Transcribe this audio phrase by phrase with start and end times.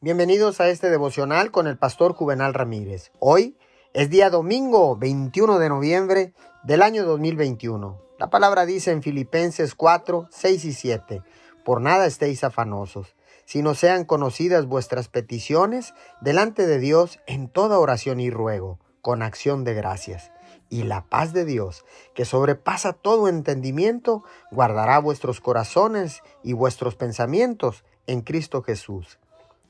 [0.00, 3.10] Bienvenidos a este devocional con el pastor Juvenal Ramírez.
[3.18, 3.56] Hoy
[3.94, 8.00] es día domingo 21 de noviembre del año 2021.
[8.16, 11.22] La palabra dice en Filipenses 4, 6 y 7,
[11.64, 18.20] por nada estéis afanosos, sino sean conocidas vuestras peticiones delante de Dios en toda oración
[18.20, 20.30] y ruego, con acción de gracias.
[20.70, 21.84] Y la paz de Dios,
[22.14, 24.22] que sobrepasa todo entendimiento,
[24.52, 29.18] guardará vuestros corazones y vuestros pensamientos en Cristo Jesús.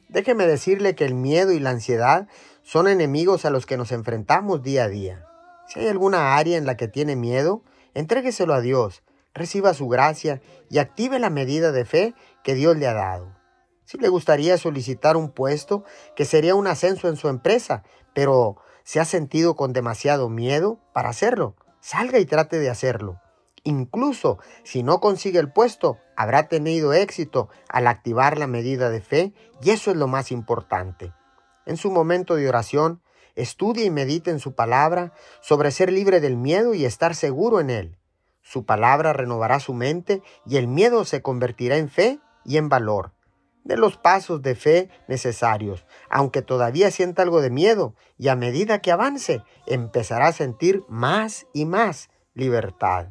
[0.08, 2.28] Déjeme decirle que el miedo y la ansiedad
[2.62, 5.26] son enemigos a los que nos enfrentamos día a día.
[5.66, 9.02] Si hay alguna área en la que tiene miedo, entrégueselo a Dios,
[9.34, 13.36] reciba su gracia y active la medida de fe que Dios le ha dado.
[13.84, 15.84] Si le gustaría solicitar un puesto,
[16.16, 17.84] que sería un ascenso en su empresa,
[18.14, 23.20] pero se ha sentido con demasiado miedo para hacerlo, salga y trate de hacerlo.
[23.64, 29.34] Incluso si no consigue el puesto, habrá tenido éxito al activar la medida de fe
[29.62, 31.12] y eso es lo más importante.
[31.66, 33.02] En su momento de oración,
[33.34, 37.70] estudie y medite en su palabra sobre ser libre del miedo y estar seguro en
[37.70, 37.98] él.
[38.42, 43.12] Su palabra renovará su mente y el miedo se convertirá en fe y en valor.
[43.64, 48.80] De los pasos de fe necesarios, aunque todavía sienta algo de miedo, y a medida
[48.80, 53.08] que avance, empezará a sentir más y más libertad.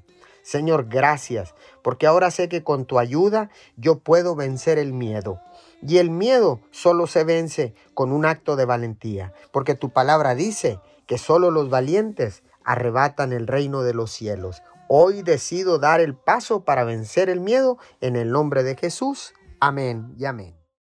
[0.48, 5.42] Señor, gracias, porque ahora sé que con tu ayuda yo puedo vencer el miedo.
[5.82, 10.80] Y el miedo solo se vence con un acto de valentía, porque tu palabra dice
[11.06, 14.64] que solo los valientes arrebatan el reino de los cielos.
[14.88, 19.34] Hoy decido dar el paso para vencer el miedo en el nombre de Jesús.
[19.60, 20.56] Amén y amén.